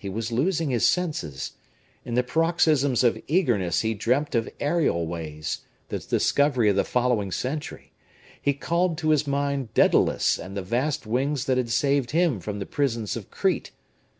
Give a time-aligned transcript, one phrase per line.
[0.00, 1.52] He was losing his senses.
[2.04, 7.30] In the paroxysms of eagerness he dreamt of aerial ways, the discovery of the following
[7.30, 7.92] century;
[8.42, 12.58] he called to his mind Daedalus and the vast wings that had saved him from
[12.58, 13.70] the prisons of Crete.